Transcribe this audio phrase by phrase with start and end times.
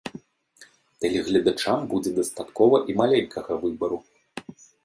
[1.05, 4.05] Тэлегледачам будзе дастаткова і маленькага выбару.